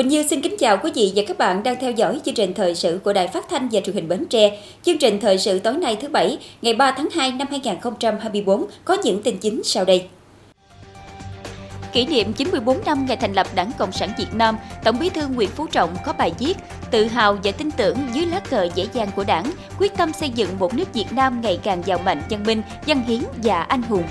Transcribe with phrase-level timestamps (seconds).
[0.00, 2.54] Quỳnh Như xin kính chào quý vị và các bạn đang theo dõi chương trình
[2.54, 4.58] thời sự của Đài Phát thanh và Truyền hình Bến Tre.
[4.82, 8.96] Chương trình thời sự tối nay thứ Bảy, ngày 3 tháng 2 năm 2024 có
[9.04, 10.06] những tin chính sau đây.
[11.92, 15.28] Kỷ niệm 94 năm ngày thành lập Đảng Cộng sản Việt Nam, Tổng Bí thư
[15.28, 16.56] Nguyễn Phú Trọng có bài viết
[16.90, 20.30] Tự hào và tin tưởng dưới lá cờ dễ dàng của Đảng, quyết tâm xây
[20.30, 23.82] dựng một nước Việt Nam ngày càng giàu mạnh, văn minh, văn hiến và anh
[23.82, 24.04] hùng.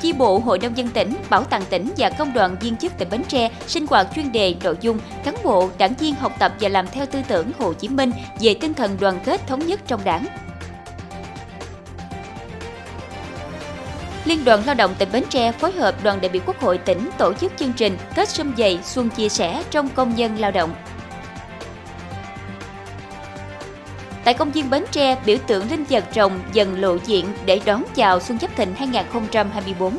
[0.00, 3.08] Chi bộ Hội nông dân tỉnh, Bảo tàng tỉnh và công đoàn viên chức tỉnh
[3.10, 6.68] Bến Tre sinh hoạt chuyên đề nội dung cán bộ, đảng viên học tập và
[6.68, 10.04] làm theo tư tưởng Hồ Chí Minh về tinh thần đoàn kết thống nhất trong
[10.04, 10.26] đảng.
[14.24, 17.10] Liên đoàn Lao động tỉnh Bến Tre phối hợp đoàn đại biểu Quốc hội tỉnh
[17.18, 20.74] tổ chức chương trình Tết Xuân Dày Xuân Chia Sẻ trong công nhân lao động.
[24.26, 27.84] Tại công viên Bến Tre, biểu tượng linh vật rồng dần lộ diện để đón
[27.94, 29.98] chào Xuân Giáp Thìn 2024.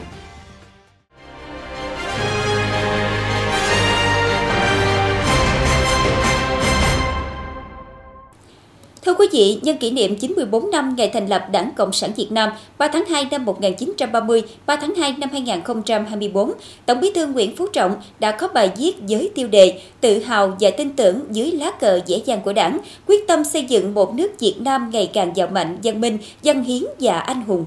[9.18, 12.50] Quý vị, nhân kỷ niệm 94 năm ngày thành lập Đảng Cộng sản Việt Nam
[12.78, 16.52] 3 tháng 2 năm 1930, 3 tháng 2 năm 2024,
[16.86, 20.58] Tổng bí thư Nguyễn Phú Trọng đã có bài viết với tiêu đề Tự hào
[20.60, 24.16] và tin tưởng dưới lá cờ dễ dàng của Đảng, quyết tâm xây dựng một
[24.16, 27.66] nước Việt Nam ngày càng giàu mạnh, văn minh, dân hiến và anh hùng.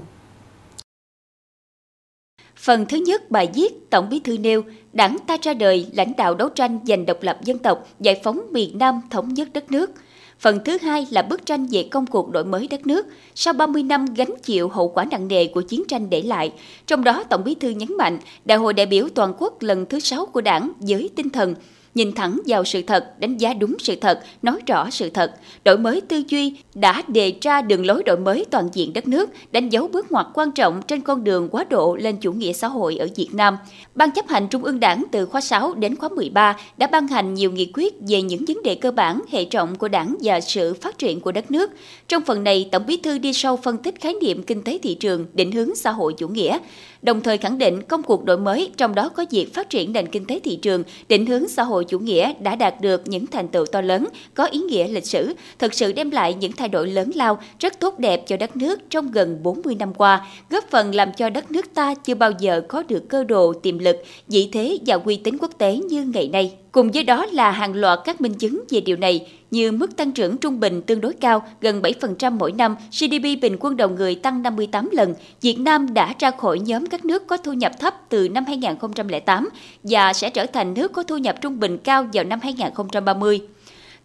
[2.55, 4.61] Phần thứ nhất bài viết Tổng bí thư nêu,
[4.93, 8.41] Đảng ta ra đời lãnh đạo đấu tranh giành độc lập dân tộc, giải phóng
[8.51, 9.91] miền Nam thống nhất đất nước–
[10.41, 13.83] Phần thứ hai là bức tranh về công cuộc đổi mới đất nước sau 30
[13.83, 16.53] năm gánh chịu hậu quả nặng nề của chiến tranh để lại.
[16.87, 19.99] Trong đó, Tổng bí thư nhấn mạnh, Đại hội đại biểu toàn quốc lần thứ
[19.99, 21.55] 6 của Đảng với tinh thần
[21.95, 25.31] nhìn thẳng vào sự thật, đánh giá đúng sự thật, nói rõ sự thật,
[25.65, 29.29] đổi mới tư duy đã đề ra đường lối đổi mới toàn diện đất nước,
[29.51, 32.67] đánh dấu bước ngoặt quan trọng trên con đường quá độ lên chủ nghĩa xã
[32.67, 33.57] hội ở Việt Nam.
[33.95, 37.33] Ban chấp hành Trung ương Đảng từ khóa 6 đến khóa 13 đã ban hành
[37.33, 40.73] nhiều nghị quyết về những vấn đề cơ bản, hệ trọng của Đảng và sự
[40.73, 41.71] phát triển của đất nước.
[42.07, 44.95] Trong phần này, Tổng Bí thư đi sâu phân tích khái niệm kinh tế thị
[44.95, 46.57] trường, định hướng xã hội chủ nghĩa,
[47.01, 50.07] đồng thời khẳng định công cuộc đổi mới trong đó có việc phát triển nền
[50.07, 53.47] kinh tế thị trường, định hướng xã hội chủ nghĩa đã đạt được những thành
[53.47, 56.87] tựu to lớn, có ý nghĩa lịch sử, thực sự đem lại những thay đổi
[56.87, 60.95] lớn lao, rất tốt đẹp cho đất nước trong gần 40 năm qua, góp phần
[60.95, 63.97] làm cho đất nước ta chưa bao giờ có được cơ đồ tiềm lực,
[64.27, 66.60] vị thế và uy tín quốc tế như ngày nay.
[66.71, 70.11] Cùng với đó là hàng loạt các minh chứng về điều này, như mức tăng
[70.11, 74.15] trưởng trung bình tương đối cao, gần 7% mỗi năm, GDP bình quân đầu người
[74.15, 75.13] tăng 58 lần.
[75.41, 79.49] Việt Nam đã ra khỏi nhóm các nước có thu nhập thấp từ năm 2008
[79.83, 83.41] và sẽ trở thành nước có thu nhập trung bình cao vào năm 2030.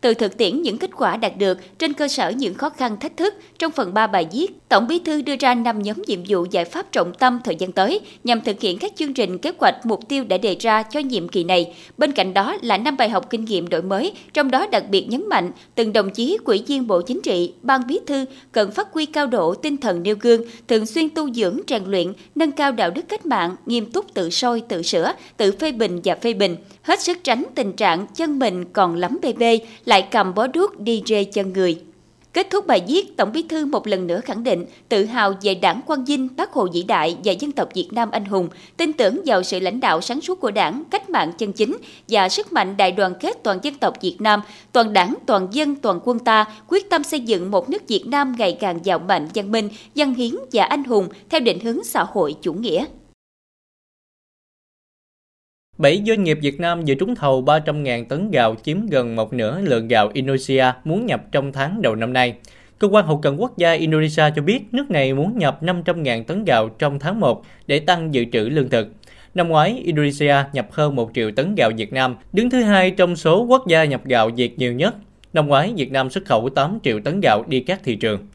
[0.01, 3.17] Từ thực tiễn những kết quả đạt được trên cơ sở những khó khăn thách
[3.17, 6.47] thức, trong phần 3 bài viết, Tổng Bí thư đưa ra 5 nhóm nhiệm vụ
[6.51, 9.87] giải pháp trọng tâm thời gian tới nhằm thực hiện các chương trình kế hoạch
[9.87, 11.75] mục tiêu đã đề ra cho nhiệm kỳ này.
[11.99, 15.07] Bên cạnh đó là 5 bài học kinh nghiệm đổi mới, trong đó đặc biệt
[15.09, 18.93] nhấn mạnh từng đồng chí quỹ viên Bộ Chính trị, Ban Bí thư cần phát
[18.93, 22.73] huy cao độ tinh thần nêu gương, thường xuyên tu dưỡng rèn luyện, nâng cao
[22.73, 26.35] đạo đức cách mạng, nghiêm túc tự soi, tự sửa, tự phê bình và phê
[26.35, 30.47] bình, hết sức tránh tình trạng chân mình còn lắm bê bê, lại cầm bó
[30.47, 31.81] đuốc đi rê chân người.
[32.33, 35.55] Kết thúc bài viết, Tổng Bí thư một lần nữa khẳng định tự hào về
[35.55, 38.93] Đảng Quang Vinh, Bác Hồ vĩ đại và dân tộc Việt Nam anh hùng, tin
[38.93, 41.77] tưởng vào sự lãnh đạo sáng suốt của Đảng, cách mạng chân chính
[42.09, 44.41] và sức mạnh đại đoàn kết toàn dân tộc Việt Nam,
[44.73, 48.35] toàn Đảng, toàn dân, toàn quân ta quyết tâm xây dựng một nước Việt Nam
[48.39, 52.05] ngày càng giàu mạnh, văn minh, dân hiến và anh hùng theo định hướng xã
[52.09, 52.85] hội chủ nghĩa.
[55.79, 59.61] 7 doanh nghiệp Việt Nam dự trúng thầu 300.000 tấn gạo chiếm gần một nửa
[59.61, 62.35] lượng gạo Indonesia muốn nhập trong tháng đầu năm nay.
[62.79, 66.45] Cơ quan hậu cần quốc gia Indonesia cho biết nước này muốn nhập 500.000 tấn
[66.45, 68.89] gạo trong tháng 1 để tăng dự trữ lương thực.
[69.35, 73.17] Năm ngoái, Indonesia nhập hơn 1 triệu tấn gạo Việt Nam, đứng thứ hai trong
[73.17, 74.95] số quốc gia nhập gạo Việt nhiều nhất.
[75.33, 78.27] Năm ngoái, Việt Nam xuất khẩu 8 triệu tấn gạo đi các thị trường.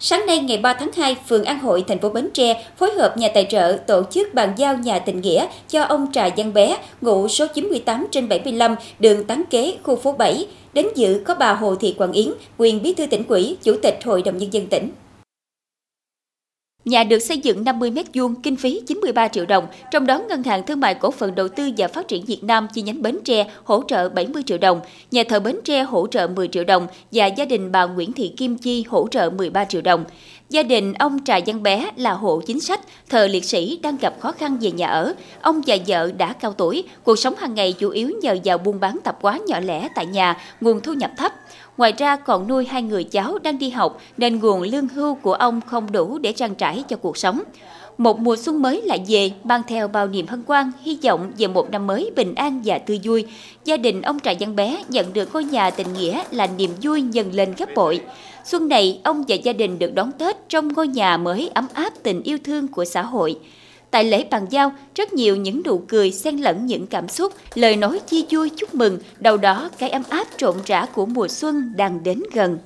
[0.00, 3.16] Sáng nay ngày 3 tháng 2, phường An Hội, thành phố Bến Tre phối hợp
[3.16, 6.76] nhà tài trợ tổ chức bàn giao nhà tình nghĩa cho ông Trà Giang Bé,
[7.00, 10.46] ngụ số 98 trên 75, đường Tán Kế, khu phố 7.
[10.72, 13.98] Đến dự có bà Hồ Thị Quảng Yến, quyền bí thư tỉnh ủy, chủ tịch
[14.04, 14.90] Hội đồng Nhân dân tỉnh.
[16.86, 20.66] Nhà được xây dựng 50 m2, kinh phí 93 triệu đồng, trong đó Ngân hàng
[20.66, 23.46] Thương mại Cổ phần Đầu tư và Phát triển Việt Nam chi nhánh Bến Tre
[23.64, 24.80] hỗ trợ 70 triệu đồng,
[25.10, 28.32] nhà thờ Bến Tre hỗ trợ 10 triệu đồng và gia đình bà Nguyễn Thị
[28.36, 30.04] Kim Chi hỗ trợ 13 triệu đồng.
[30.50, 34.14] Gia đình ông Trà Văn Bé là hộ chính sách, thờ liệt sĩ đang gặp
[34.20, 35.14] khó khăn về nhà ở.
[35.40, 38.80] Ông và vợ đã cao tuổi, cuộc sống hàng ngày chủ yếu nhờ vào buôn
[38.80, 41.32] bán tạp hóa nhỏ lẻ tại nhà, nguồn thu nhập thấp.
[41.78, 45.34] Ngoài ra còn nuôi hai người cháu đang đi học nên nguồn lương hưu của
[45.34, 47.42] ông không đủ để trang trải cho cuộc sống.
[47.98, 51.46] Một mùa xuân mới lại về, mang theo bao niềm hân hoan, hy vọng về
[51.46, 53.26] một năm mới bình an và tươi vui.
[53.64, 57.02] Gia đình ông Trà Văn Bé nhận được ngôi nhà tình nghĩa là niềm vui
[57.02, 58.00] dần lên gấp bội.
[58.44, 61.92] Xuân này, ông và gia đình được đón Tết trong ngôi nhà mới ấm áp
[62.02, 63.38] tình yêu thương của xã hội.
[63.90, 67.76] Tại lễ bàn giao, rất nhiều những nụ cười xen lẫn những cảm xúc, lời
[67.76, 71.72] nói chia vui chúc mừng, đầu đó cái ấm áp trộn rã của mùa xuân
[71.76, 72.58] đang đến gần.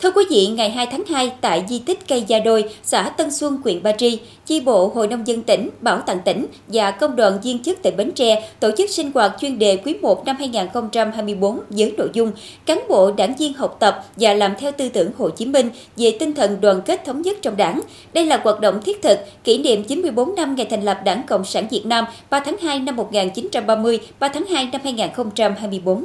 [0.00, 3.30] Thưa quý vị, ngày 2 tháng 2 tại di tích cây Gia Đôi, xã Tân
[3.30, 7.16] Xuân, huyện Ba Tri, chi bộ Hội nông dân tỉnh, Bảo tàng tỉnh và công
[7.16, 10.36] đoàn viên chức tỉnh Bến Tre tổ chức sinh hoạt chuyên đề quý 1 năm
[10.38, 12.32] 2024 với nội dung
[12.66, 16.16] cán bộ đảng viên học tập và làm theo tư tưởng Hồ Chí Minh về
[16.20, 17.80] tinh thần đoàn kết thống nhất trong đảng.
[18.12, 21.44] Đây là hoạt động thiết thực kỷ niệm 94 năm ngày thành lập Đảng Cộng
[21.44, 26.04] sản Việt Nam 3 tháng 2 năm 1930, 3 tháng 2 năm 2024.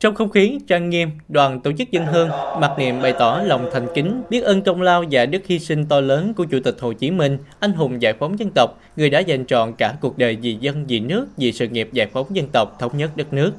[0.00, 2.28] Trong không khí trang nghiêm, đoàn tổ chức dân hương
[2.60, 5.86] mặc niệm bày tỏ lòng thành kính, biết ơn công lao và đức hy sinh
[5.86, 9.10] to lớn của Chủ tịch Hồ Chí Minh, anh hùng giải phóng dân tộc, người
[9.10, 12.26] đã dành trọn cả cuộc đời vì dân, vì nước, vì sự nghiệp giải phóng
[12.36, 13.52] dân tộc, thống nhất đất nước.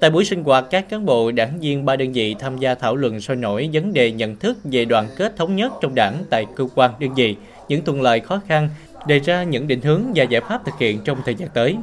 [0.00, 2.96] Tại buổi sinh hoạt, các cán bộ đảng viên ba đơn vị tham gia thảo
[2.96, 6.46] luận sôi nổi vấn đề nhận thức về đoàn kết thống nhất trong đảng tại
[6.56, 7.36] cơ quan đơn vị,
[7.68, 8.68] những thuận lợi khó khăn,
[9.06, 11.76] đề ra những định hướng và giải pháp thực hiện trong thời gian tới.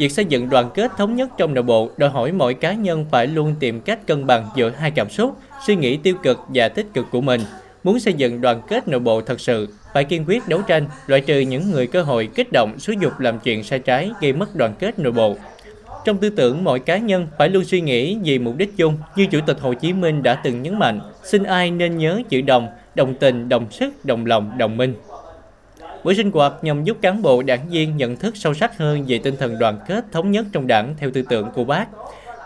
[0.00, 3.06] Việc xây dựng đoàn kết thống nhất trong nội bộ đòi hỏi mỗi cá nhân
[3.10, 5.36] phải luôn tìm cách cân bằng giữa hai cảm xúc,
[5.66, 7.40] suy nghĩ tiêu cực và tích cực của mình.
[7.84, 11.20] Muốn xây dựng đoàn kết nội bộ thật sự, phải kiên quyết đấu tranh, loại
[11.20, 14.56] trừ những người cơ hội kích động, xúi dục làm chuyện sai trái gây mất
[14.56, 15.36] đoàn kết nội bộ.
[16.04, 19.26] Trong tư tưởng mỗi cá nhân phải luôn suy nghĩ vì mục đích chung, như
[19.26, 22.68] Chủ tịch Hồ Chí Minh đã từng nhấn mạnh, xin ai nên nhớ chữ đồng,
[22.94, 24.94] đồng tình, đồng sức, đồng lòng, đồng minh.
[26.04, 29.18] Buổi sinh hoạt nhằm giúp cán bộ đảng viên nhận thức sâu sắc hơn về
[29.18, 31.86] tinh thần đoàn kết thống nhất trong đảng theo tư tưởng của bác.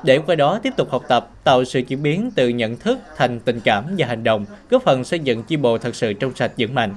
[0.05, 3.41] Để qua đó tiếp tục học tập, tạo sự chuyển biến từ nhận thức thành
[3.41, 6.53] tình cảm và hành động, góp phần xây dựng chi bộ thật sự trong sạch
[6.59, 6.95] vững mạnh.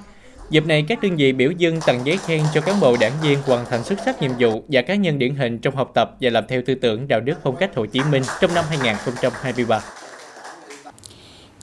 [0.50, 3.38] Dịp này, các đơn vị biểu dương tặng giấy khen cho cán bộ đảng viên
[3.42, 6.30] hoàn thành xuất sắc nhiệm vụ và cá nhân điển hình trong học tập và
[6.30, 9.82] làm theo tư tưởng đạo đức phong cách Hồ Chí Minh trong năm 2023.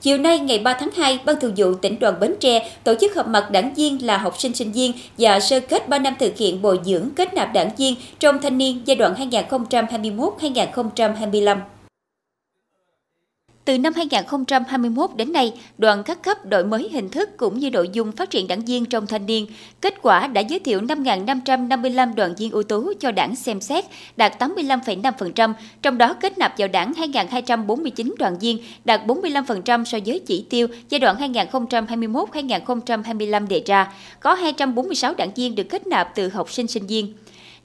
[0.05, 3.15] Chiều nay ngày 3 tháng 2, Ban Thường vụ tỉnh đoàn Bến Tre tổ chức
[3.15, 6.37] họp mặt đảng viên là học sinh sinh viên và sơ kết 3 năm thực
[6.37, 11.57] hiện bồi dưỡng kết nạp đảng viên trong thanh niên giai đoạn 2021-2025.
[13.65, 17.89] Từ năm 2021 đến nay, đoàn các cấp đổi mới hình thức cũng như nội
[17.93, 19.47] dung phát triển đảng viên trong thanh niên.
[19.81, 23.85] Kết quả đã giới thiệu 5.555 đoàn viên ưu tú cho đảng xem xét,
[24.17, 30.19] đạt 85,5%, trong đó kết nạp vào đảng 2.249 đoàn viên, đạt 45% so với
[30.19, 33.93] chỉ tiêu giai đoạn 2021-2025 đề ra.
[34.19, 37.13] Có 246 đảng viên được kết nạp từ học sinh sinh viên.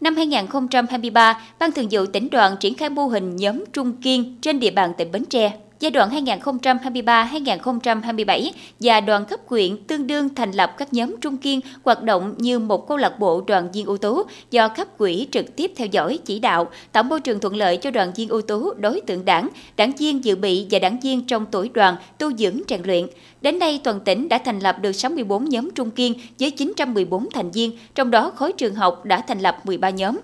[0.00, 4.60] Năm 2023, Ban Thường vụ tỉnh đoàn triển khai mô hình nhóm Trung Kiên trên
[4.60, 8.50] địa bàn tỉnh Bến Tre giai đoạn 2023-2027
[8.80, 12.58] và đoàn cấp quyện tương đương thành lập các nhóm trung kiên hoạt động như
[12.58, 16.18] một câu lạc bộ đoàn viên ưu tú do cấp quỹ trực tiếp theo dõi
[16.24, 19.48] chỉ đạo, tạo môi trường thuận lợi cho đoàn viên ưu tú đối tượng đảng,
[19.76, 23.06] đảng viên dự bị và đảng viên trong tuổi đoàn tu dưỡng rèn luyện.
[23.40, 27.50] Đến nay, toàn tỉnh đã thành lập được 64 nhóm trung kiên với 914 thành
[27.50, 30.18] viên, trong đó khối trường học đã thành lập 13 nhóm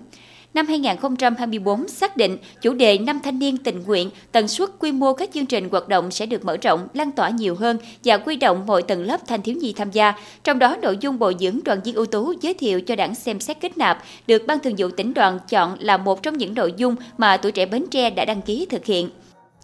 [0.57, 5.13] năm 2024 xác định chủ đề năm thanh niên tình nguyện, tần suất quy mô
[5.13, 8.35] các chương trình hoạt động sẽ được mở rộng, lan tỏa nhiều hơn và quy
[8.35, 10.13] động mọi tầng lớp thanh thiếu nhi tham gia.
[10.43, 13.39] Trong đó, nội dung bồi dưỡng đoàn viên ưu tú giới thiệu cho đảng xem
[13.39, 16.73] xét kết nạp được Ban Thường vụ tỉnh đoàn chọn là một trong những nội
[16.77, 19.09] dung mà tuổi trẻ Bến Tre đã đăng ký thực hiện.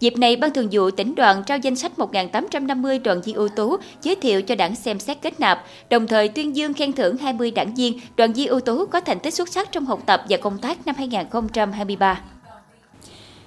[0.04, 3.76] Dịp này, Ban Thường vụ tỉnh đoàn trao danh sách 1.850 đoàn viên ưu tú
[4.02, 7.50] giới thiệu cho đảng xem xét kết nạp, đồng thời tuyên dương khen thưởng 20
[7.50, 10.36] đảng viên, đoàn viên ưu tú có thành tích xuất sắc trong học tập và
[10.36, 12.20] công tác năm 2023.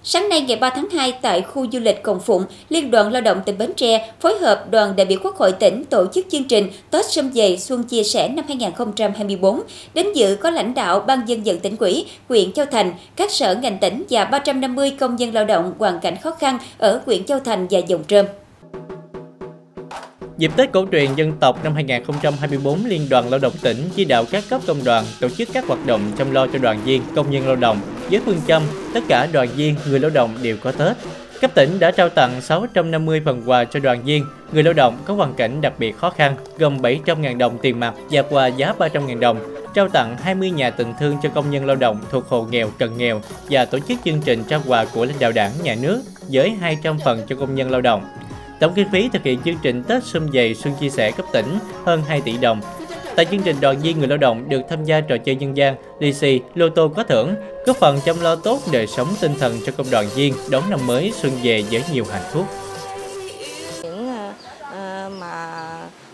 [0.09, 3.21] Sáng nay ngày 3 tháng 2 tại khu du lịch Cồng Phụng, Liên đoàn Lao
[3.21, 6.43] động tỉnh Bến Tre phối hợp đoàn đại biểu Quốc hội tỉnh tổ chức chương
[6.43, 9.61] trình Tết Sâm Dày Xuân Chia Sẻ năm 2024.
[9.93, 13.55] Đến dự có lãnh đạo Ban dân vận tỉnh quỹ, huyện Châu Thành, các sở
[13.55, 17.39] ngành tỉnh và 350 công dân lao động hoàn cảnh khó khăn ở huyện Châu
[17.39, 18.25] Thành và Dòng Trơm.
[20.37, 24.25] Dịp Tết cổ truyền dân tộc năm 2024, Liên đoàn Lao động tỉnh chỉ đạo
[24.31, 27.31] các cấp công đoàn tổ chức các hoạt động chăm lo cho đoàn viên, công
[27.31, 27.79] nhân lao động
[28.09, 28.63] với phương châm
[28.93, 30.97] tất cả đoàn viên, người lao động đều có Tết.
[31.41, 35.13] Cấp tỉnh đã trao tặng 650 phần quà cho đoàn viên, người lao động có
[35.13, 39.19] hoàn cảnh đặc biệt khó khăn, gồm 700.000 đồng tiền mặt và quà giá 300.000
[39.19, 39.39] đồng,
[39.73, 42.97] trao tặng 20 nhà tình thương cho công nhân lao động thuộc hộ nghèo, cận
[42.97, 46.01] nghèo và tổ chức chương trình trao quà của lãnh đạo đảng, nhà nước
[46.31, 48.03] với 200 phần cho công nhân lao động.
[48.59, 51.59] Tổng kinh phí thực hiện chương trình Tết Xuân Dày Xuân Chia Sẻ cấp tỉnh
[51.85, 52.61] hơn 2 tỷ đồng.
[53.15, 55.75] Tại chương trình đoàn viên người lao động được tham gia trò chơi dân gian,
[55.99, 57.35] lì xì, lô tô có thưởng,
[57.65, 60.79] góp phần chăm lo tốt đời sống tinh thần cho công đoàn viên đón năm
[60.87, 62.45] mới xuân về với nhiều hạnh phúc.
[63.83, 64.09] Những
[64.61, 65.63] uh, mà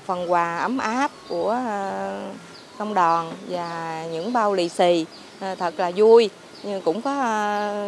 [0.05, 2.21] phần quà ấm áp của ờ,
[2.77, 5.05] công đoàn và những bao lì xì
[5.39, 6.29] thật là vui
[6.63, 7.13] nhưng cũng có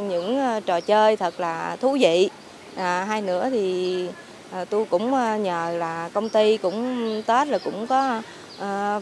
[0.09, 2.29] những trò chơi thật là thú vị
[2.75, 4.07] à, hai nữa thì
[4.69, 5.11] tôi cũng
[5.43, 8.21] nhờ là công ty cũng tết là cũng có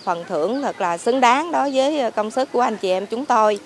[0.03, 3.25] phần thưởng thật là xứng đáng đối với công sức của anh chị em chúng
[3.25, 3.59] tôi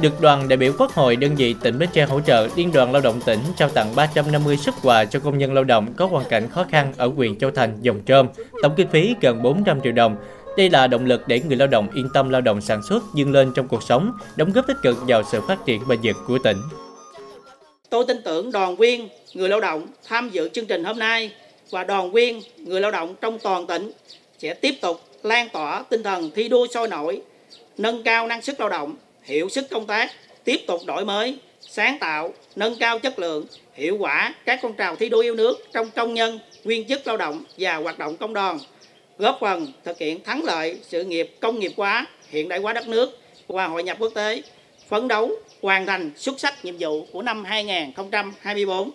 [0.00, 2.92] được đoàn đại biểu Quốc hội đơn vị tỉnh Bến Tre hỗ trợ Liên đoàn
[2.92, 6.24] Lao động tỉnh trao tặng 350 xuất quà cho công nhân lao động có hoàn
[6.24, 8.28] cảnh khó khăn ở huyện Châu Thành, Dòng Trơm,
[8.62, 10.16] tổng kinh phí gần 400 triệu đồng.
[10.56, 13.32] Đây là động lực để người lao động yên tâm lao động sản xuất, dâng
[13.32, 16.38] lên trong cuộc sống, đóng góp tích cực vào sự phát triển bền vững của
[16.38, 16.58] tỉnh.
[17.90, 21.30] Tôi tin tưởng đoàn viên, người lao động tham dự chương trình hôm nay
[21.70, 23.92] và đoàn viên, người lao động trong toàn tỉnh
[24.38, 27.22] sẽ tiếp tục lan tỏa tinh thần thi đua sôi nổi,
[27.78, 30.12] nâng cao năng suất lao động, hiệu sức công tác,
[30.44, 34.96] tiếp tục đổi mới, sáng tạo, nâng cao chất lượng, hiệu quả các phong trào
[34.96, 38.34] thi đua yêu nước trong công nhân, viên chức lao động và hoạt động công
[38.34, 38.58] đoàn,
[39.18, 42.88] góp phần thực hiện thắng lợi sự nghiệp công nghiệp hóa, hiện đại hóa đất
[42.88, 44.42] nước và hội nhập quốc tế,
[44.88, 45.30] phấn đấu
[45.62, 48.90] hoàn thành xuất sắc nhiệm vụ của năm 2024.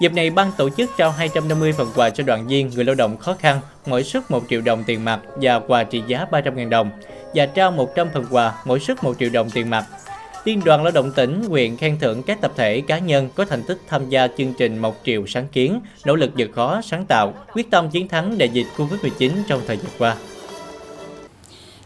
[0.00, 3.16] Dịp này, ban tổ chức trao 250 phần quà cho đoàn viên, người lao động
[3.16, 6.90] khó khăn, mỗi suất 1 triệu đồng tiền mặt và quà trị giá 300.000 đồng
[7.34, 9.84] và trao 100 phần quà, mỗi suất 1 triệu đồng tiền mặt.
[10.44, 13.62] Liên đoàn Lao động tỉnh, huyện khen thưởng các tập thể cá nhân có thành
[13.62, 17.34] tích tham gia chương trình một triệu sáng kiến, nỗ lực vượt khó, sáng tạo,
[17.52, 20.16] quyết tâm chiến thắng đại dịch Covid-19 trong thời gian qua.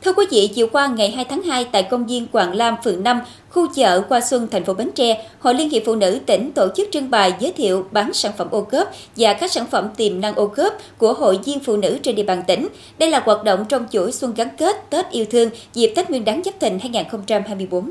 [0.05, 3.03] Thưa quý vị, chiều qua ngày 2 tháng 2 tại công viên Quảng Lam, phường
[3.03, 3.21] 5,
[3.51, 6.69] khu chợ Qua Xuân, thành phố Bến Tre, Hội Liên hiệp Phụ nữ tỉnh tổ
[6.77, 10.21] chức trưng bày giới thiệu bán sản phẩm ô cớp và các sản phẩm tiềm
[10.21, 12.69] năng ô cớp của hội viên phụ nữ trên địa bàn tỉnh.
[12.99, 16.25] Đây là hoạt động trong chuỗi xuân gắn kết Tết yêu thương dịp Tết Nguyên
[16.25, 17.91] đán Giáp Thìn 2024.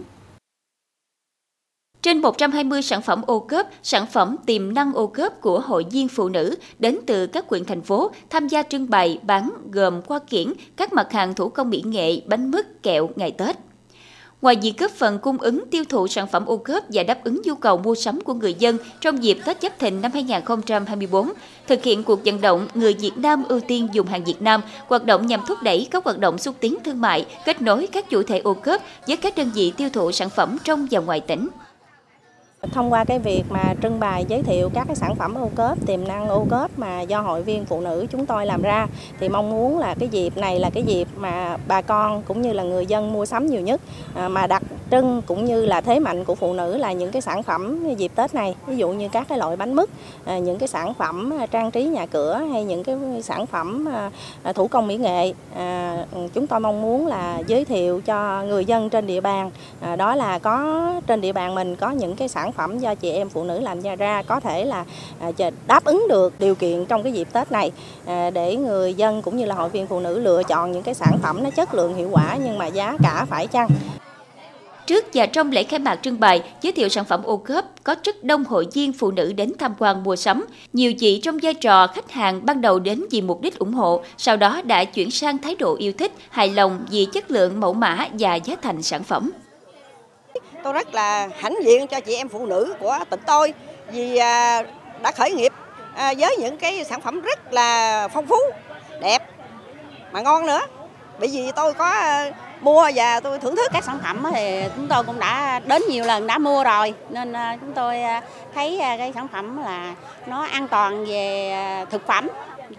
[2.03, 6.07] Trên 120 sản phẩm ô cớp, sản phẩm tiềm năng ô cớp của hội viên
[6.07, 10.19] phụ nữ đến từ các quyện thành phố tham gia trưng bày bán gồm qua
[10.19, 13.55] kiển, các mặt hàng thủ công mỹ nghệ, bánh mứt, kẹo ngày Tết.
[14.41, 17.41] Ngoài việc góp phần cung ứng tiêu thụ sản phẩm ô cớp và đáp ứng
[17.45, 21.29] nhu cầu mua sắm của người dân trong dịp Tết Giáp Thìn năm 2024,
[21.67, 25.05] thực hiện cuộc vận động người Việt Nam ưu tiên dùng hàng Việt Nam, hoạt
[25.05, 28.23] động nhằm thúc đẩy các hoạt động xúc tiến thương mại, kết nối các chủ
[28.23, 31.47] thể ô cớp với các đơn vị tiêu thụ sản phẩm trong và ngoài tỉnh.
[32.71, 35.77] Thông qua cái việc mà trưng bày giới thiệu các cái sản phẩm ô cớp,
[35.85, 38.87] tiềm năng ô cớp mà do hội viên phụ nữ chúng tôi làm ra
[39.19, 42.53] thì mong muốn là cái dịp này là cái dịp mà bà con cũng như
[42.53, 43.81] là người dân mua sắm nhiều nhất
[44.15, 47.21] à, mà đặc trưng cũng như là thế mạnh của phụ nữ là những cái
[47.21, 49.89] sản phẩm dịp Tết này, ví dụ như các cái loại bánh mứt,
[50.25, 53.87] à, những cái sản phẩm à, trang trí nhà cửa hay những cái sản phẩm
[54.55, 55.33] thủ công mỹ nghệ.
[56.33, 59.51] Chúng tôi mong muốn là giới thiệu cho người dân trên địa bàn
[59.97, 63.29] đó là có trên địa bàn mình có những cái sản phẩm do chị em
[63.29, 64.85] phụ nữ làm ra ra có thể là
[65.19, 65.31] à,
[65.67, 67.71] đáp ứng được điều kiện trong cái dịp Tết này
[68.05, 70.93] à, để người dân cũng như là hội viên phụ nữ lựa chọn những cái
[70.93, 73.67] sản phẩm nó chất lượng hiệu quả nhưng mà giá cả phải chăng.
[74.87, 77.95] Trước và trong lễ khai mạc trưng bày, giới thiệu sản phẩm ô cốp có
[78.03, 80.45] rất đông hội viên phụ nữ đến tham quan mua sắm.
[80.73, 84.03] Nhiều chị trong vai trò khách hàng ban đầu đến vì mục đích ủng hộ,
[84.17, 87.73] sau đó đã chuyển sang thái độ yêu thích, hài lòng vì chất lượng mẫu
[87.73, 89.31] mã và giá thành sản phẩm.
[90.63, 93.53] Tôi rất là hãnh diện cho chị em phụ nữ của tỉnh tôi
[93.91, 94.63] vì à,
[95.01, 95.53] đã khởi nghiệp
[95.95, 98.35] à, với những cái sản phẩm rất là phong phú,
[99.01, 99.29] đẹp
[100.11, 100.61] mà ngon nữa.
[101.19, 104.87] Bởi vì tôi có à, mua và tôi thưởng thức các sản phẩm thì chúng
[104.87, 107.99] tôi cũng đã đến nhiều lần đã mua rồi nên chúng tôi
[108.55, 112.29] thấy cái sản phẩm là nó an toàn về thực phẩm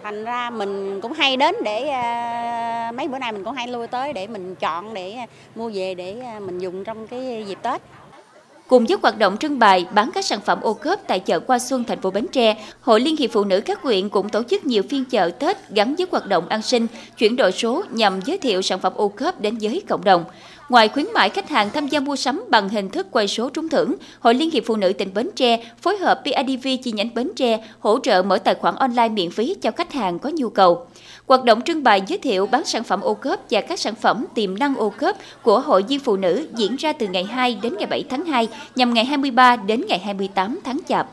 [0.03, 3.87] thành ra mình cũng hay đến để ờ, mấy bữa nay mình cũng hay lui
[3.87, 5.25] tới để mình chọn để ờ,
[5.55, 7.81] mua về để ờ, mình dùng trong cái dịp Tết.
[8.67, 11.59] Cùng với hoạt động trưng bày bán các sản phẩm ô cốp tại chợ Qua
[11.59, 14.65] Xuân thành phố Bến Tre, Hội Liên hiệp Phụ nữ các huyện cũng tổ chức
[14.65, 16.87] nhiều phiên chợ Tết gắn với hoạt động an sinh,
[17.17, 20.25] chuyển đổi số nhằm giới thiệu sản phẩm ô cốp đến với cộng đồng.
[20.69, 23.69] Ngoài khuyến mại khách hàng tham gia mua sắm bằng hình thức quay số trúng
[23.69, 27.31] thưởng, Hội Liên hiệp Phụ nữ tỉnh Bến Tre phối hợp BIDV chi nhánh Bến
[27.35, 30.87] Tre hỗ trợ mở tài khoản online miễn phí cho khách hàng có nhu cầu.
[31.27, 34.25] Hoạt động trưng bày giới thiệu bán sản phẩm ô cớp và các sản phẩm
[34.35, 37.75] tiềm năng ô cớp của Hội viên phụ nữ diễn ra từ ngày 2 đến
[37.77, 41.07] ngày 7 tháng 2 nhằm ngày 23 đến ngày 28 tháng Chạp.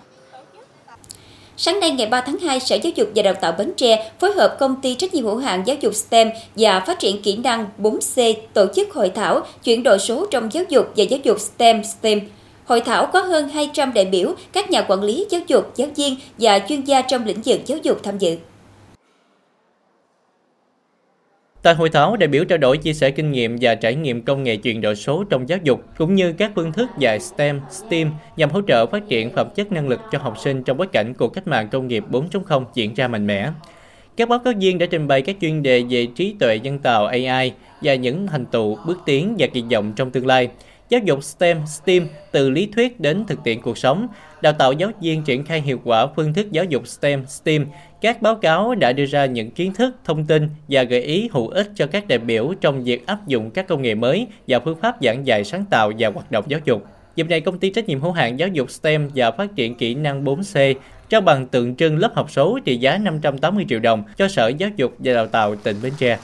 [1.57, 4.33] Sáng nay ngày 3 tháng 2, Sở Giáo dục và Đào tạo Bến Tre phối
[4.33, 7.67] hợp công ty trách nhiệm hữu hạn giáo dục STEM và phát triển kỹ năng
[7.79, 11.85] 4C tổ chức hội thảo chuyển đổi số trong giáo dục và giáo dục STEM
[11.85, 12.21] STEM.
[12.65, 16.17] Hội thảo có hơn 200 đại biểu, các nhà quản lý giáo dục, giáo viên
[16.39, 18.37] và chuyên gia trong lĩnh vực giáo dục tham dự.
[21.63, 24.43] Tại hội thảo, đại biểu trao đổi chia sẻ kinh nghiệm và trải nghiệm công
[24.43, 28.11] nghệ chuyển đổi số trong giáo dục, cũng như các phương thức dạy STEM, STEAM
[28.37, 31.15] nhằm hỗ trợ phát triển phẩm chất năng lực cho học sinh trong bối cảnh
[31.15, 33.51] cuộc cách mạng công nghiệp 4.0 diễn ra mạnh mẽ.
[34.17, 37.07] Các báo cáo viên đã trình bày các chuyên đề về trí tuệ nhân tạo
[37.07, 37.53] AI
[37.83, 40.49] và những thành tựu, bước tiến và kỳ vọng trong tương lai.
[40.93, 44.09] Giáo dục STEM, STEAM từ lý thuyết đến thực tiễn cuộc sống,
[44.43, 47.67] đào tạo giáo viên triển khai hiệu quả phương thức giáo dục STEM, STEAM.
[48.01, 51.49] Các báo cáo đã đưa ra những kiến thức, thông tin và gợi ý hữu
[51.49, 54.81] ích cho các đại biểu trong việc áp dụng các công nghệ mới và phương
[54.81, 56.85] pháp giảng dạy sáng tạo và hoạt động giáo dục.
[57.17, 59.95] Dịp này, công ty trách nhiệm hữu hạn giáo dục STEM và phát triển kỹ
[59.95, 60.75] năng 4C
[61.09, 64.71] trao bằng tượng trưng lớp học số trị giá 580 triệu đồng cho Sở Giáo
[64.77, 66.19] dục và Đào tạo tỉnh Bến Tre.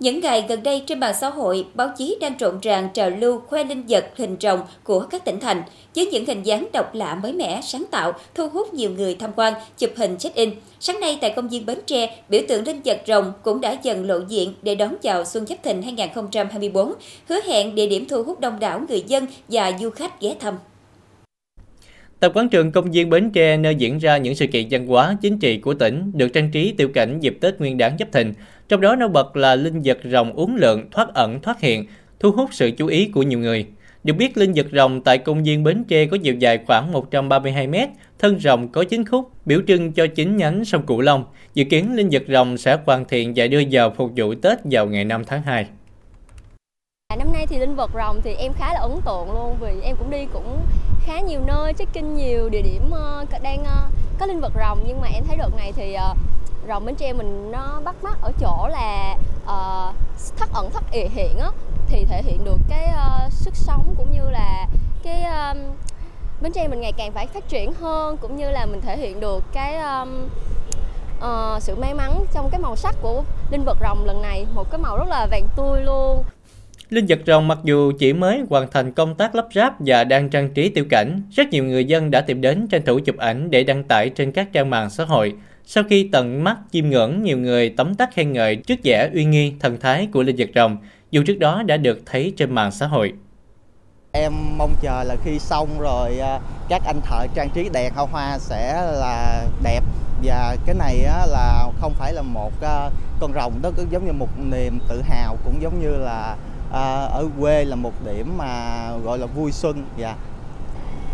[0.00, 3.40] Những ngày gần đây trên mạng xã hội, báo chí đang rộn ràng trào lưu
[3.40, 5.62] khoe linh vật hình rồng của các tỉnh thành
[5.94, 9.30] với những hình dáng độc lạ mới mẻ, sáng tạo, thu hút nhiều người tham
[9.36, 10.50] quan, chụp hình check-in.
[10.80, 14.06] Sáng nay tại công viên Bến Tre, biểu tượng linh vật rồng cũng đã dần
[14.06, 16.92] lộ diện để đón chào Xuân Giáp Thìn 2024,
[17.28, 20.58] hứa hẹn địa điểm thu hút đông đảo người dân và du khách ghé thăm.
[22.20, 25.16] Tại quán trường công viên Bến Tre nơi diễn ra những sự kiện văn hóa
[25.22, 28.32] chính trị của tỉnh được trang trí tiêu cảnh dịp Tết Nguyên đán Giáp Thìn,
[28.68, 31.86] trong đó nổi bật là linh vật rồng uốn lượn thoát ẩn thoát hiện,
[32.20, 33.66] thu hút sự chú ý của nhiều người.
[34.04, 37.66] Được biết linh vật rồng tại công viên Bến Tre có chiều dài khoảng 132
[37.66, 37.74] m,
[38.18, 41.24] thân rồng có 9 khúc, biểu trưng cho chín nhánh sông Cửu Long.
[41.54, 44.86] Dự kiến linh vật rồng sẽ hoàn thiện và đưa vào phục vụ Tết vào
[44.86, 45.66] ngày 5 tháng 2.
[47.08, 49.80] À, năm nay thì linh vật rồng thì em khá là ấn tượng luôn vì
[49.82, 50.58] em cũng đi cũng
[51.06, 55.00] khá nhiều nơi check-in nhiều địa điểm uh, đang uh, có linh vật rồng nhưng
[55.00, 56.16] mà em thấy đợt này thì uh,
[56.68, 59.94] rồng Bến Tre mình nó bắt mắt ở chỗ là uh,
[60.36, 61.50] thất ẩn thất hiện á
[61.88, 64.66] thì thể hiện được cái uh, sức sống cũng như là
[65.02, 65.58] cái um,
[66.40, 69.20] Bến Tre mình ngày càng phải phát triển hơn cũng như là mình thể hiện
[69.20, 70.28] được cái um,
[71.18, 74.70] uh, sự may mắn trong cái màu sắc của linh vật rồng lần này một
[74.70, 76.24] cái màu rất là vàng tươi luôn
[76.90, 80.30] Linh vật rồng mặc dù chỉ mới hoàn thành công tác lắp ráp và đang
[80.30, 83.50] trang trí tiểu cảnh, rất nhiều người dân đã tìm đến tranh thủ chụp ảnh
[83.50, 85.34] để đăng tải trên các trang mạng xã hội.
[85.66, 89.24] Sau khi tận mắt chiêm ngưỡng, nhiều người tấm tắc khen ngợi trước vẻ uy
[89.24, 90.76] nghi, thần thái của linh vật rồng,
[91.10, 93.12] dù trước đó đã được thấy trên mạng xã hội.
[94.12, 98.06] Em mong chờ là khi xong rồi à, các anh thợ trang trí đèn hoa
[98.12, 99.80] hoa sẽ là đẹp.
[100.24, 100.96] Và cái này
[101.26, 105.02] là không phải là một à, con rồng đó cũng giống như một niềm tự
[105.02, 106.36] hào cũng giống như là
[106.72, 109.84] à, ở quê là một điểm mà gọi là vui xuân.
[109.96, 110.14] Dạ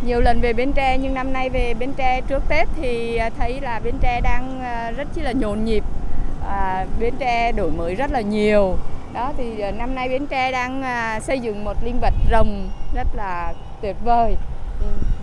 [0.03, 3.31] nhiều lần về Bến Tre nhưng năm nay về Bến Tre trước Tết thì à,
[3.39, 5.85] thấy là Bến Tre đang à, rất chi là nhộn nhịp.
[6.47, 8.77] À, Bến Tre đổi mới rất là nhiều.
[9.13, 10.83] Đó thì à, năm nay Bến Tre đang
[11.23, 14.37] xây dựng một linh vật rồng rất là tuyệt vời.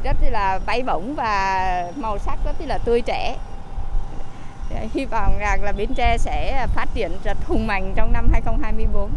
[0.03, 3.35] Rất là bay bổng và màu sắc rất là tươi trẻ.
[4.93, 9.09] Hy vọng rằng là Bến Tre sẽ phát triển rất hùng mạnh trong năm 2024.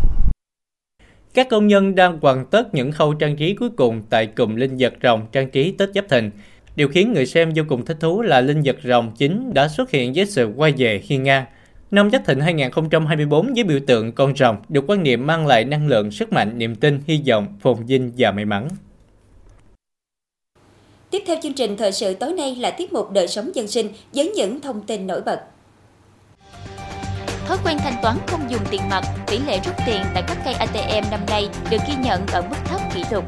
[1.34, 4.76] Các công nhân đang hoàn tất những khâu trang trí cuối cùng tại cụm linh
[4.78, 6.30] vật rồng trang trí Tết Giáp Thìn.
[6.76, 9.90] Điều khiến người xem vô cùng thích thú là linh vật rồng chính đã xuất
[9.90, 11.44] hiện với sự quay về hiên ngang.
[11.90, 15.88] Năm Giáp Thìn 2024 với biểu tượng con rồng được quan niệm mang lại năng
[15.88, 18.68] lượng, sức mạnh, niềm tin, hy vọng, phồn vinh và may mắn.
[21.10, 23.88] Tiếp theo chương trình thời sự tối nay là tiết mục đời sống dân sinh
[24.14, 25.40] với những thông tin nổi bật
[27.50, 30.54] thói quen thanh toán không dùng tiền mặt, tỷ lệ rút tiền tại các cây
[30.54, 33.24] ATM năm nay được ghi nhận ở mức thấp kỷ lục.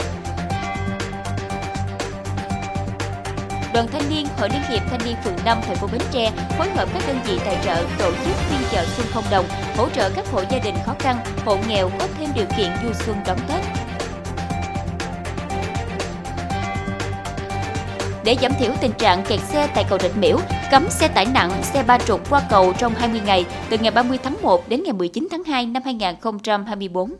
[3.74, 6.70] Đoàn thanh niên Hội Liên hiệp Thanh niên phường 5 thành phố Bến Tre phối
[6.70, 10.10] hợp các đơn vị tài trợ tổ chức phiên chợ xuân không đồng, hỗ trợ
[10.16, 13.38] các hộ gia đình khó khăn, hộ nghèo có thêm điều kiện du xuân đón
[13.48, 13.81] Tết.
[18.24, 20.38] Để giảm thiểu tình trạng kẹt xe tại cầu Rạch Miễu,
[20.70, 24.18] cấm xe tải nặng, xe ba trục qua cầu trong 20 ngày từ ngày 30
[24.22, 27.12] tháng 1 đến ngày 19 tháng 2 năm 2024.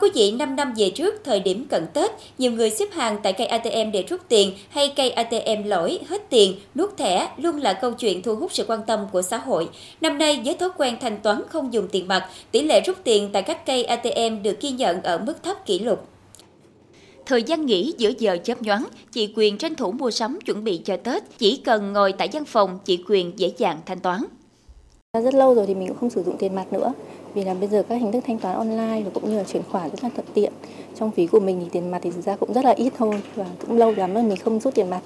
[0.00, 3.32] Quý vị, 5 năm về trước, thời điểm cận Tết, nhiều người xếp hàng tại
[3.32, 7.72] cây ATM để rút tiền hay cây ATM lỗi, hết tiền, nuốt thẻ luôn là
[7.72, 9.68] câu chuyện thu hút sự quan tâm của xã hội.
[10.00, 13.30] Năm nay, với thói quen thanh toán không dùng tiền mặt, tỷ lệ rút tiền
[13.32, 16.08] tại các cây ATM được ghi nhận ở mức thấp kỷ lục.
[17.26, 20.80] Thời gian nghỉ giữa giờ chớp nhoáng, chị Quyền tranh thủ mua sắm chuẩn bị
[20.84, 24.20] cho Tết, chỉ cần ngồi tại văn phòng, chị Quyền dễ dàng thanh toán.
[25.24, 26.92] Rất lâu rồi thì mình cũng không sử dụng tiền mặt nữa
[27.38, 29.62] vì là bây giờ các hình thức thanh toán online và cũng như là chuyển
[29.70, 30.52] khoản rất là thuận tiện
[30.98, 33.22] trong ví của mình thì tiền mặt thì thực ra cũng rất là ít thôi
[33.34, 35.00] và cũng lâu lắm rồi mình không rút tiền mặt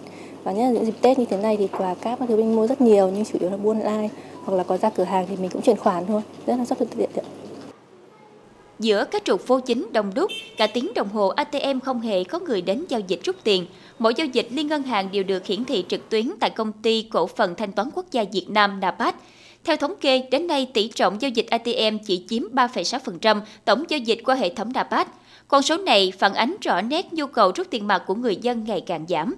[0.45, 2.57] và nhất là những dịp Tết như thế này thì quà cáp các thứ mình
[2.57, 4.09] mua rất nhiều nhưng chủ yếu là buôn online
[4.45, 6.79] hoặc là có ra cửa hàng thì mình cũng chuyển khoản thôi rất là rất
[6.79, 7.11] thuận tiện
[8.79, 12.39] Giữa các trục phố chính đông đúc, cả tiếng đồng hồ ATM không hề có
[12.39, 13.67] người đến giao dịch rút tiền.
[13.99, 17.03] Mỗi giao dịch liên ngân hàng đều được hiển thị trực tuyến tại công ty
[17.03, 19.15] cổ phần thanh toán quốc gia Việt Nam NAPAT.
[19.65, 23.99] Theo thống kê, đến nay tỷ trọng giao dịch ATM chỉ chiếm 3,6% tổng giao
[23.99, 25.09] dịch qua hệ thống NAPAT.
[25.49, 28.65] Con số này phản ánh rõ nét nhu cầu rút tiền mặt của người dân
[28.65, 29.35] ngày càng giảm.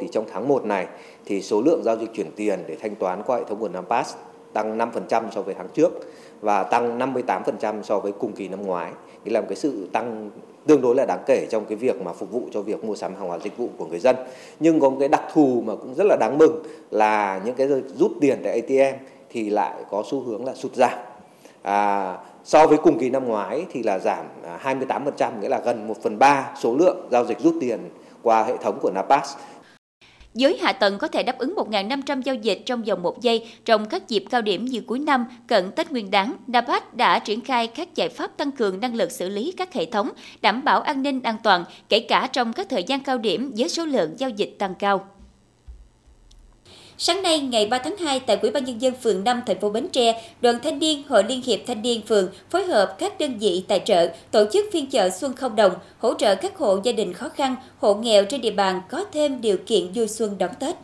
[0.00, 0.86] Thì trong tháng 1 này
[1.24, 4.14] thì số lượng giao dịch chuyển tiền để thanh toán qua hệ thống của NAPAS
[4.52, 5.92] tăng 5% so với tháng trước
[6.40, 8.92] và tăng 58% so với cùng kỳ năm ngoái.
[9.24, 10.30] Nghĩa là một cái sự tăng
[10.66, 13.14] tương đối là đáng kể trong cái việc mà phục vụ cho việc mua sắm
[13.14, 14.16] hàng hóa dịch vụ của người dân.
[14.60, 17.68] Nhưng có một cái đặc thù mà cũng rất là đáng mừng là những cái
[17.98, 20.98] rút tiền tại ATM thì lại có xu hướng là sụt giảm.
[21.62, 24.74] À, so với cùng kỳ năm ngoái thì là giảm à,
[25.18, 27.80] 28%, nghĩa là gần 1 phần 3 số lượng giao dịch rút tiền
[28.22, 29.34] qua hệ thống của NAPAS.
[30.34, 33.88] Giới hạ tầng có thể đáp ứng 1.500 giao dịch trong vòng một giây trong
[33.88, 36.36] các dịp cao điểm như cuối năm, cận Tết Nguyên đán.
[36.46, 39.84] NAPAT đã triển khai các giải pháp tăng cường năng lực xử lý các hệ
[39.84, 40.10] thống,
[40.42, 43.68] đảm bảo an ninh an toàn, kể cả trong các thời gian cao điểm với
[43.68, 45.06] số lượng giao dịch tăng cao.
[47.04, 49.70] Sáng nay, ngày 3 tháng 2, tại Ủy ban Nhân dân phường 5 thành phố
[49.70, 53.38] Bến Tre, Đoàn Thanh niên Hội Liên hiệp Thanh niên phường phối hợp các đơn
[53.38, 56.92] vị tài trợ tổ chức phiên chợ Xuân Không Đồng, hỗ trợ các hộ gia
[56.92, 60.50] đình khó khăn, hộ nghèo trên địa bàn có thêm điều kiện vui xuân đón
[60.60, 60.76] Tết.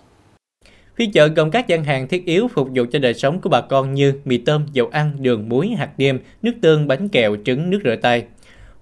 [0.97, 3.61] Phiên chợ gồm các gian hàng thiết yếu phục vụ cho đời sống của bà
[3.61, 7.71] con như mì tôm, dầu ăn, đường, muối, hạt nêm, nước tương, bánh kẹo, trứng,
[7.71, 8.25] nước rửa tay.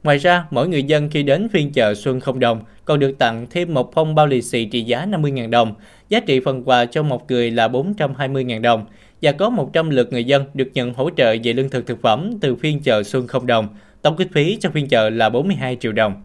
[0.06, 3.46] Ngoài ra, mỗi người dân khi đến phiên chợ Xuân Không Đồng còn được tặng
[3.50, 5.74] thêm một phong bao lì xì trị giá 50.000 đồng,
[6.08, 8.86] giá trị phần quà cho một người là 420.000 đồng
[9.22, 12.32] và có 100 lượt người dân được nhận hỗ trợ về lương thực thực phẩm
[12.40, 13.68] từ phiên chợ Xuân Không Đồng.
[14.02, 16.22] Tổng kinh phí cho phiên chợ là 42 triệu đồng.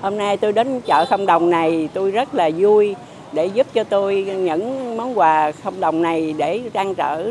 [0.00, 2.94] Hôm nay tôi đến chợ Không Đồng này tôi rất là vui
[3.32, 7.30] để giúp cho tôi những món quà không đồng này để trang trở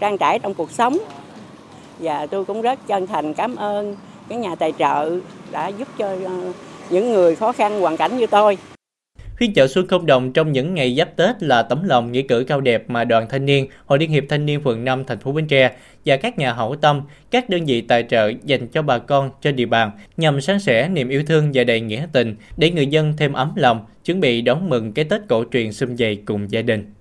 [0.00, 0.98] trang trải trong cuộc sống
[1.98, 3.96] và tôi cũng rất chân thành cảm ơn
[4.28, 5.18] cái nhà tài trợ
[5.52, 6.52] đã giúp cho ờ,
[6.90, 8.58] những người khó khăn hoàn cảnh như tôi.
[9.36, 12.44] Phiên chợ Xuân Không Đồng trong những ngày giáp Tết là tấm lòng nghĩa cử
[12.48, 15.32] cao đẹp mà đoàn thanh niên, Hội Liên hiệp Thanh niên phường 5 thành phố
[15.32, 15.72] Bến Tre
[16.04, 19.56] và các nhà hảo tâm, các đơn vị tài trợ dành cho bà con trên
[19.56, 23.14] địa bàn nhằm sáng sẻ niềm yêu thương và đầy nghĩa tình để người dân
[23.16, 26.62] thêm ấm lòng, chuẩn bị đón mừng cái Tết cổ truyền xung vầy cùng gia
[26.62, 26.94] đình.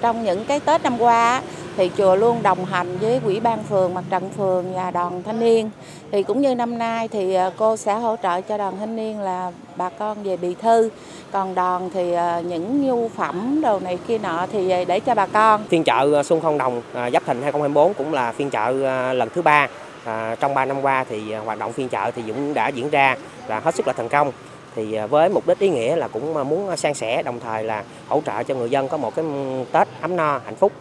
[0.00, 1.42] Trong những cái Tết năm qua
[1.76, 5.40] thì chùa luôn đồng hành với quỹ ban phường, mặt trận phường và đoàn thanh
[5.40, 5.70] niên.
[6.12, 9.20] Thì cũng như năm nay thì à, cô sẽ hỗ trợ cho đoàn thanh niên
[9.20, 10.90] là bà con về bì thư.
[11.32, 15.14] Còn đoàn thì à, những nhu phẩm đồ này kia nọ thì à, để cho
[15.14, 15.64] bà con.
[15.68, 18.72] Phiên chợ Xuân Không Đồng Giáp Thìn 2024 cũng là phiên chợ
[19.12, 19.68] lần thứ ba.
[20.04, 23.16] À, trong 3 năm qua thì hoạt động phiên chợ thì cũng đã diễn ra
[23.48, 24.32] là hết sức là thành công
[24.76, 28.20] thì với mục đích ý nghĩa là cũng muốn san sẻ đồng thời là hỗ
[28.26, 30.72] trợ cho người dân có một cái ừ, Tết ấm no hạnh phúc.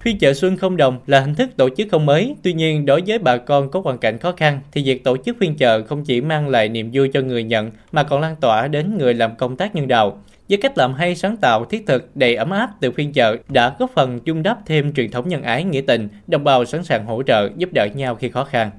[0.00, 3.02] Phiên chợ Xuân không đồng là hình thức tổ chức không mới, tuy nhiên đối
[3.06, 6.04] với bà con có hoàn cảnh khó khăn thì việc tổ chức phiên chợ không
[6.04, 9.36] chỉ mang lại niềm vui cho người nhận mà còn lan tỏa đến người làm
[9.36, 10.22] công tác nhân đạo.
[10.48, 13.74] Với cách làm hay sáng tạo, thiết thực, đầy ấm áp từ phiên chợ đã
[13.78, 17.06] góp phần chung đắp thêm truyền thống nhân ái nghĩa tình, đồng bào sẵn sàng
[17.06, 18.70] hỗ trợ, giúp đỡ nhau khi khó khăn.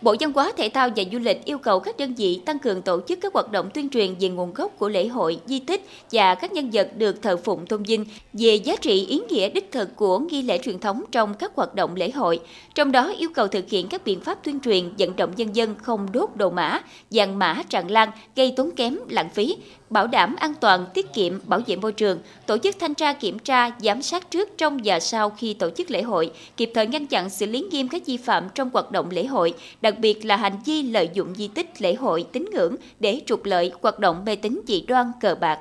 [0.00, 2.82] Bộ Văn hóa Thể thao và Du lịch yêu cầu các đơn vị tăng cường
[2.82, 5.86] tổ chức các hoạt động tuyên truyền về nguồn gốc của lễ hội, di tích
[6.12, 9.72] và các nhân vật được thờ phụng tôn vinh về giá trị ý nghĩa đích
[9.72, 12.40] thực của nghi lễ truyền thống trong các hoạt động lễ hội.
[12.74, 15.74] Trong đó yêu cầu thực hiện các biện pháp tuyên truyền vận động nhân dân
[15.82, 16.80] không đốt đồ mã,
[17.10, 19.56] vàng mã tràn lan gây tốn kém, lãng phí,
[19.90, 23.38] bảo đảm an toàn, tiết kiệm, bảo vệ môi trường, tổ chức thanh tra kiểm
[23.38, 27.06] tra, giám sát trước, trong và sau khi tổ chức lễ hội, kịp thời ngăn
[27.06, 30.36] chặn xử lý nghiêm các vi phạm trong hoạt động lễ hội, đặc biệt là
[30.36, 34.24] hành vi lợi dụng di tích lễ hội tín ngưỡng để trục lợi hoạt động
[34.24, 35.58] mê tín dị đoan cờ bạc.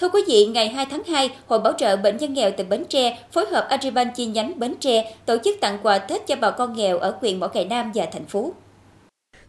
[0.00, 2.84] Thưa quý vị, ngày 2 tháng 2, Hội Bảo trợ Bệnh nhân nghèo tỉnh Bến
[2.88, 6.50] Tre phối hợp Agribank chi nhánh Bến Tre tổ chức tặng quà Tết cho bà
[6.50, 8.52] con nghèo ở huyện Mỏ Cày Nam và thành phố.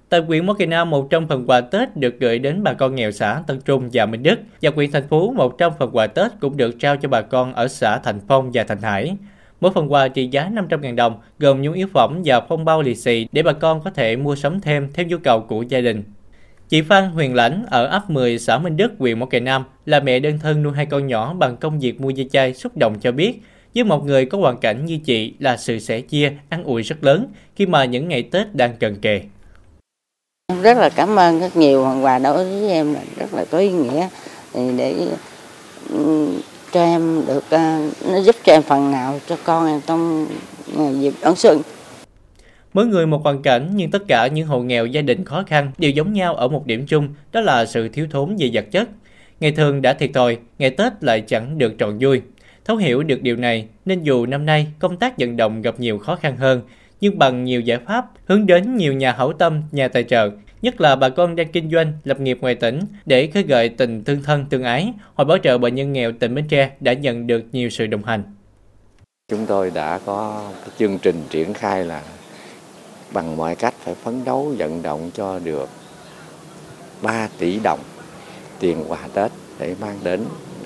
[0.09, 3.11] Tại quyện Mỏ Cày Nam, 100 phần quà Tết được gửi đến bà con nghèo
[3.11, 4.39] xã Tân Trung và Minh Đức.
[4.61, 7.67] Và quyện thành phố, 100 phần quà Tết cũng được trao cho bà con ở
[7.67, 9.17] xã Thành Phong và Thành Hải.
[9.61, 12.95] Mỗi phần quà trị giá 500.000 đồng, gồm nhu yếu phẩm và phong bao lì
[12.95, 16.03] xì để bà con có thể mua sắm thêm theo nhu cầu của gia đình.
[16.69, 19.99] Chị Phan Huyền Lãnh ở ấp 10 xã Minh Đức, huyện Mỏ Cày Nam là
[19.99, 22.95] mẹ đơn thân nuôi hai con nhỏ bằng công việc mua dây chai xúc động
[23.01, 23.41] cho biết
[23.75, 27.03] với một người có hoàn cảnh như chị là sự sẻ chia, ăn ủi rất
[27.03, 29.21] lớn khi mà những ngày Tết đang cần kề.
[30.63, 33.57] Rất là cảm ơn rất nhiều phần quà đối với em là rất là có
[33.57, 34.07] ý nghĩa
[34.53, 34.95] để
[35.89, 36.29] ừ,
[36.71, 40.27] cho em được ờ, nó giúp cho em phần nào cho con em trong
[40.99, 41.61] dịp đón xuân.
[42.73, 45.71] Mỗi người một hoàn cảnh nhưng tất cả những hộ nghèo gia đình khó khăn
[45.77, 48.89] đều giống nhau ở một điểm chung, đó là sự thiếu thốn về vật chất.
[49.39, 52.21] Ngày thường đã thiệt thòi, ngày Tết lại chẳng được trọn vui.
[52.65, 55.97] Thấu hiểu được điều này nên dù năm nay công tác vận động gặp nhiều
[55.97, 56.61] khó khăn hơn,
[57.01, 60.29] nhưng bằng nhiều giải pháp hướng đến nhiều nhà hảo tâm, nhà tài trợ,
[60.61, 64.03] nhất là bà con đang kinh doanh, lập nghiệp ngoài tỉnh để khơi gợi tình
[64.03, 64.93] thương thân tương ái.
[65.15, 68.03] Hội bảo trợ bệnh nhân nghèo tỉnh Bến Tre đã nhận được nhiều sự đồng
[68.03, 68.23] hành.
[69.31, 72.01] Chúng tôi đã có cái chương trình triển khai là
[73.13, 75.69] bằng mọi cách phải phấn đấu vận động cho được
[77.01, 77.79] 3 tỷ đồng
[78.59, 80.21] tiền quà Tết để mang đến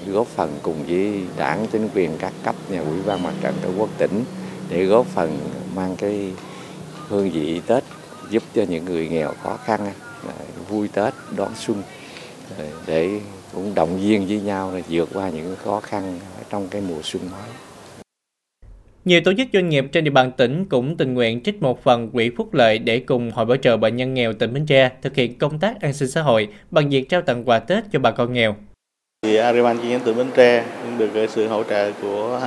[0.08, 3.70] góp phần cùng với đảng chính quyền các cấp nhà ủy ban mặt trận tổ
[3.78, 4.24] quốc tỉnh
[4.70, 5.39] để góp phần
[5.75, 6.31] mang cái
[7.07, 7.84] hương vị Tết
[8.29, 9.79] giúp cho những người nghèo khó khăn
[10.69, 11.84] vui Tết đón xuân
[12.88, 13.10] để
[13.53, 17.23] cũng động viên với nhau để vượt qua những khó khăn trong cái mùa xuân
[17.31, 17.49] mới.
[19.05, 22.10] Nhiều tổ chức doanh nghiệp trên địa bàn tỉnh cũng tình nguyện trích một phần
[22.10, 25.15] quỹ phúc lợi để cùng Hội bảo trợ bệnh nhân nghèo tỉnh Bến Tre thực
[25.15, 28.12] hiện công tác an sinh xã hội bằng việc trao tặng quà Tết cho bà
[28.12, 28.55] con nghèo.
[29.25, 32.41] Thì Ariban chi nhánh tỉnh Bến Tre cũng được sự hỗ trợ của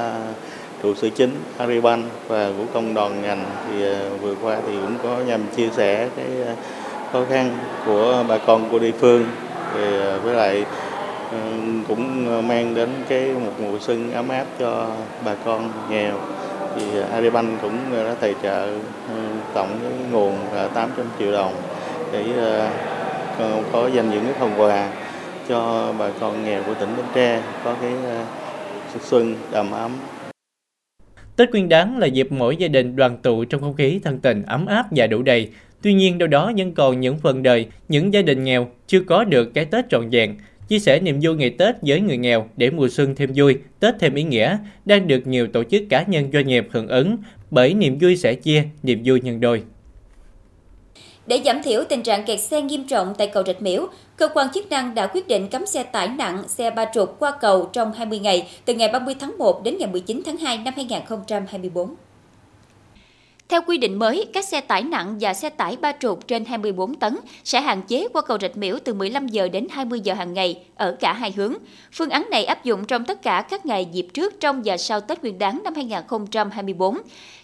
[0.85, 4.97] trụ sở chính Ariban và của công đoàn ngành thì ờ, vừa qua thì cũng
[5.03, 6.55] có nhằm chia sẻ cái ờ,
[7.13, 9.25] khó khăn của bà con của địa phương.
[9.75, 10.65] Thì ờ, với lại
[11.89, 14.87] cũng mang đến cái một mùa xuân ấm áp cho
[15.25, 16.15] bà con nghèo.
[16.77, 18.69] Thì Ariban cũng đã tài trợ
[19.55, 21.55] tổng cái nguồn là 800 triệu đồng
[22.13, 22.25] để
[23.73, 24.89] có dành những cái phần quà
[25.49, 27.93] cho bà con nghèo của tỉnh Bến Tre có cái
[29.01, 29.91] xuân đầm ấm.
[31.37, 34.43] Tết Nguyên đán là dịp mỗi gia đình đoàn tụ trong không khí thân tình
[34.43, 35.49] ấm áp và đủ đầy.
[35.83, 39.25] Tuy nhiên đâu đó vẫn còn những phần đời, những gia đình nghèo chưa có
[39.25, 40.35] được cái Tết trọn vẹn.
[40.69, 43.95] Chia sẻ niềm vui ngày Tết với người nghèo để mùa xuân thêm vui, Tết
[44.01, 47.17] thêm ý nghĩa đang được nhiều tổ chức cá nhân doanh nghiệp hưởng ứng
[47.51, 49.63] bởi niềm vui sẻ chia, niềm vui nhân đôi.
[51.27, 54.49] Để giảm thiểu tình trạng kẹt xe nghiêm trọng tại cầu Rạch Miễu, cơ quan
[54.55, 57.93] chức năng đã quyết định cấm xe tải nặng, xe ba trục qua cầu trong
[57.93, 61.95] 20 ngày, từ ngày 30 tháng 1 đến ngày 19 tháng 2 năm 2024.
[63.49, 66.95] Theo quy định mới, các xe tải nặng và xe tải ba trục trên 24
[66.95, 70.35] tấn sẽ hạn chế qua cầu Rạch Miễu từ 15 giờ đến 20 giờ hàng
[70.35, 71.55] ngày ở cả hai hướng.
[71.93, 75.01] Phương án này áp dụng trong tất cả các ngày dịp trước, trong và sau
[75.01, 76.99] Tết Nguyên đán năm 2024.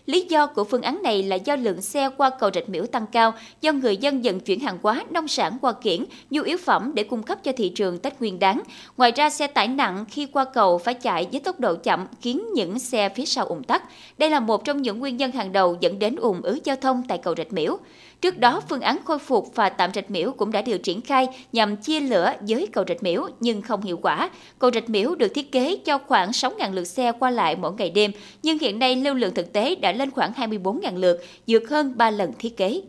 [0.06, 3.06] Lý do của phương án này là do lượng xe qua cầu Rạch Miễu tăng
[3.06, 6.92] cao, do người dân dần chuyển hàng hóa, nông sản qua kiển, nhu yếu phẩm
[6.94, 8.60] để cung cấp cho thị trường Tết Nguyên đán.
[8.96, 12.42] Ngoài ra, xe tải nặng khi qua cầu phải chạy với tốc độ chậm khiến
[12.54, 13.82] những xe phía sau ủng tắc.
[14.18, 16.76] Đây là một trong những nguyên nhân hàng đầu dẫn dẫn đến ủng ứ giao
[16.76, 17.78] thông tại cầu Rạch Miễu.
[18.20, 21.28] Trước đó, phương án khôi phục và tạm Rạch Miễu cũng đã được triển khai
[21.52, 24.30] nhằm chia lửa với cầu Rạch Miễu nhưng không hiệu quả.
[24.58, 27.90] Cầu Rạch Miễu được thiết kế cho khoảng 6.000 lượt xe qua lại mỗi ngày
[27.90, 31.92] đêm, nhưng hiện nay lưu lượng thực tế đã lên khoảng 24.000 lượt, vượt hơn
[31.96, 32.82] 3 lần thiết kế.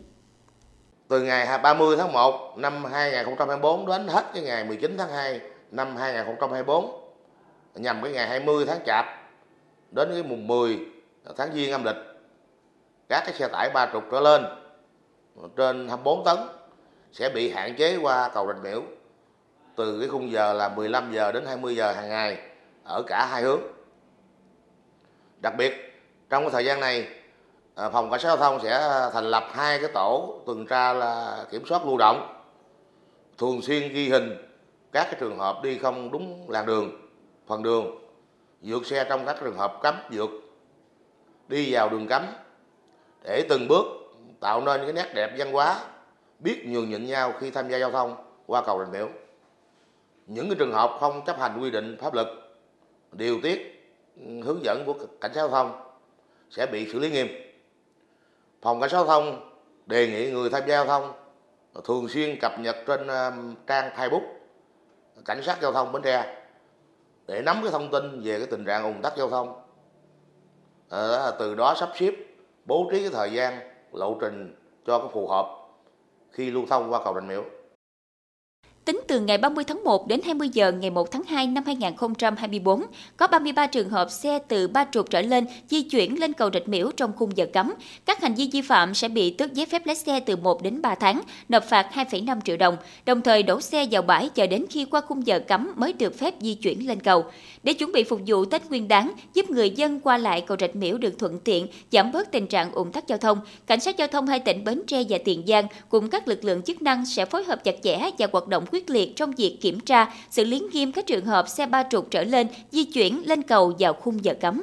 [1.08, 5.96] Từ ngày 30 tháng 1 năm 2024 đến hết cái ngày 19 tháng 2 năm
[5.96, 6.90] 2024
[7.74, 9.06] nhằm cái ngày 20 tháng Chạp
[9.90, 10.78] đến cái mùng 10
[11.36, 12.11] tháng Giêng âm lịch
[13.12, 14.44] các cái xe tải ba trục trở lên,
[15.56, 16.36] trên 24 tấn,
[17.12, 18.82] sẽ bị hạn chế qua cầu Rạch Miễu
[19.76, 22.38] từ cái khung giờ là 15 giờ đến 20 giờ hàng ngày,
[22.84, 23.60] ở cả hai hướng.
[25.42, 27.08] Đặc biệt, trong cái thời gian này
[27.74, 31.44] à, phòng cảnh sát giao thông sẽ thành lập hai cái tổ tuần tra là
[31.50, 32.42] kiểm soát lưu động,
[33.38, 34.36] thường xuyên ghi hình
[34.92, 37.08] các cái trường hợp đi không đúng làn đường,
[37.46, 38.08] phần đường,
[38.62, 40.30] vượt xe trong các trường hợp cấm vượt,
[41.48, 42.26] đi vào đường cấm
[43.24, 43.86] để từng bước
[44.40, 45.80] tạo nên cái nét đẹp văn hóa
[46.38, 49.08] biết nhường nhịn nhau khi tham gia giao thông qua cầu Rạch Miễu.
[50.26, 52.26] Những cái trường hợp không chấp hành quy định pháp luật
[53.12, 53.84] điều tiết
[54.44, 55.92] hướng dẫn của cảnh sát giao thông
[56.50, 57.28] sẽ bị xử lý nghiêm.
[58.62, 59.50] Phòng cảnh sát giao thông
[59.86, 61.12] đề nghị người tham gia giao thông
[61.84, 63.32] thường xuyên cập nhật trên ờ,
[63.66, 64.26] trang Facebook
[65.24, 66.44] cảnh sát giao thông Bến Tre
[67.26, 69.62] để nắm cái thông tin về cái tình trạng ủng tắc giao thông.
[70.90, 72.14] À, từ đó sắp xếp
[72.64, 73.60] bố trí cái thời gian
[73.92, 75.58] lộ trình cho cái phù hợp
[76.30, 77.44] khi lưu thông qua cầu Rạch Miễu.
[78.84, 82.82] Tính từ ngày 30 tháng 1 đến 20 giờ ngày 1 tháng 2 năm 2024,
[83.16, 86.68] có 33 trường hợp xe từ ba trục trở lên di chuyển lên cầu Rạch
[86.68, 87.74] Miễu trong khung giờ cấm.
[88.04, 90.82] Các hành vi vi phạm sẽ bị tước giấy phép lái xe từ 1 đến
[90.82, 94.66] 3 tháng, nộp phạt 2,5 triệu đồng, đồng thời đổ xe vào bãi chờ đến
[94.70, 97.24] khi qua khung giờ cấm mới được phép di chuyển lên cầu.
[97.62, 100.76] Để chuẩn bị phục vụ Tết Nguyên đán, giúp người dân qua lại cầu Rạch
[100.76, 104.08] Miễu được thuận tiện, giảm bớt tình trạng ủng tắc giao thông, cảnh sát giao
[104.08, 107.24] thông hai tỉnh Bến Tre và Tiền Giang cùng các lực lượng chức năng sẽ
[107.24, 110.60] phối hợp chặt chẽ và hoạt động quyết liệt trong việc kiểm tra, xử lý
[110.72, 114.24] nghiêm các trường hợp xe ba trục trở lên di chuyển lên cầu vào khung
[114.24, 114.62] giờ cấm.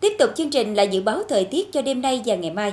[0.00, 2.72] Tiếp tục chương trình là dự báo thời tiết cho đêm nay và ngày mai.